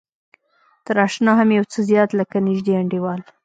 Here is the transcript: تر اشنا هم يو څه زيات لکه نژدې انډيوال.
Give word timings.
تر 0.85 0.95
اشنا 1.07 1.31
هم 1.39 1.49
يو 1.57 1.63
څه 1.71 1.79
زيات 1.89 2.09
لکه 2.19 2.35
نژدې 2.47 2.73
انډيوال. 2.77 3.19